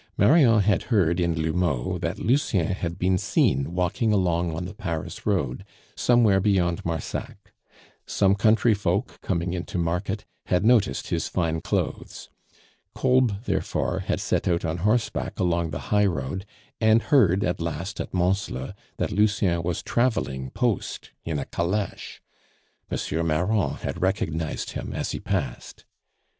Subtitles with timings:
[0.17, 5.27] Marion had heard in L'Houmeau that Lucien had been seen walking along on the Paris
[5.27, 5.63] road,
[5.95, 7.53] somewhere beyond Marsac.
[8.07, 12.29] Some country folk, coming in to market, had noticed his fine clothes.
[12.95, 16.47] Kolb, therefore, had set out on horseback along the highroad,
[16.79, 22.21] and heard at last at Mansle that Lucien was traveling post in a caleche
[22.89, 23.27] M.
[23.27, 25.85] Marron had recognized him as he passed.